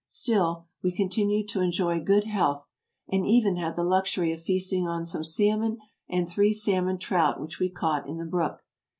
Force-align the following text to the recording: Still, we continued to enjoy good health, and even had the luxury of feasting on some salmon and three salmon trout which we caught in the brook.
Still, 0.07 0.65
we 0.81 0.91
continued 0.91 1.47
to 1.49 1.61
enjoy 1.61 1.99
good 1.99 2.23
health, 2.23 2.71
and 3.09 3.23
even 3.23 3.57
had 3.57 3.75
the 3.75 3.83
luxury 3.83 4.33
of 4.33 4.41
feasting 4.41 4.87
on 4.87 5.05
some 5.05 5.23
salmon 5.23 5.77
and 6.09 6.27
three 6.27 6.53
salmon 6.53 6.97
trout 6.97 7.39
which 7.39 7.59
we 7.59 7.69
caught 7.69 8.07
in 8.09 8.17
the 8.17 8.25
brook. 8.25 8.63